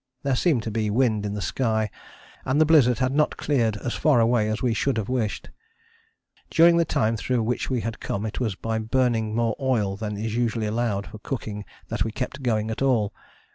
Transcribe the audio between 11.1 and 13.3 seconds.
cooking that we kept going at all.